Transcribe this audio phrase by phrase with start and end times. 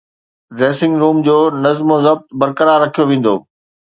[0.57, 3.35] dressing room جو نظم و ضبط برقرار رکيو ويندو